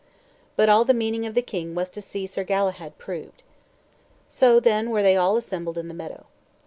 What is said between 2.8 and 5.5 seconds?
proved. So then were they all